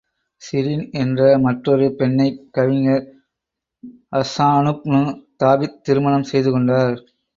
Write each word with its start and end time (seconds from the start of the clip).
ஸிரின் 0.41 0.89
என்ற 0.93 1.37
மற்றொரு 1.37 1.87
பெண்ணைக் 1.95 2.39
கவிஞர் 2.51 3.05
ஹஸ்ஸானுப்னு 4.11 5.01
தாபித் 5.43 5.79
திருமணம் 5.83 6.29
செய்து 6.31 6.51
கொண்டார். 6.51 6.97